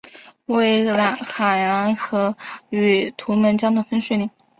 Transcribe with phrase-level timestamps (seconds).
[0.47, 0.89] 为
[1.23, 2.35] 海兰河
[2.71, 4.31] 与图们江的分水岭。